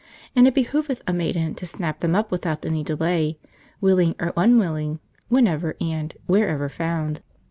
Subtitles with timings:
[0.35, 3.37] And it behoveth a maiden to snap them up without any delay.
[3.79, 4.99] willing or unwilling.
[5.29, 6.11] whenever and.
[6.25, 7.21] wherever found."